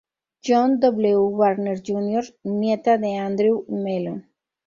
John 0.45 0.71
W. 0.79 1.15
Warner, 1.37 1.77
Jr., 1.87 2.23
nieta 2.45 2.97
de 2.97 3.11
Andrew 3.27 3.57
Mellon. 3.83 4.19